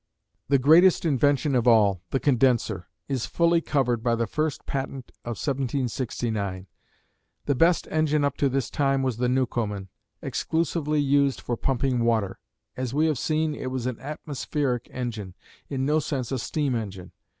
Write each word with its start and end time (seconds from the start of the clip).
The 0.47 0.57
greatest 0.57 1.05
invention 1.05 1.53
of 1.53 1.67
all, 1.67 2.01
the 2.09 2.19
condenser, 2.19 2.89
is 3.07 3.27
fully 3.27 3.61
covered 3.61 4.01
by 4.01 4.15
the 4.15 4.25
first 4.25 4.65
patent 4.65 5.11
of 5.23 5.37
1769. 5.37 6.65
The 7.45 7.53
best 7.53 7.87
engine 7.91 8.25
up 8.25 8.35
to 8.37 8.49
this 8.49 8.71
time 8.71 9.03
was 9.03 9.17
the 9.17 9.29
Newcomen, 9.29 9.89
exclusively 10.19 10.99
used 10.99 11.39
for 11.39 11.55
pumping 11.55 12.03
water. 12.03 12.39
As 12.75 12.95
we 12.95 13.05
have 13.05 13.19
seen, 13.19 13.53
it 13.53 13.69
was 13.69 13.85
an 13.85 13.99
atmospheric 13.99 14.87
engine, 14.89 15.35
in 15.69 15.85
no 15.85 15.99
sense 15.99 16.31
a 16.31 16.39
steam 16.39 16.73
engine. 16.73 17.11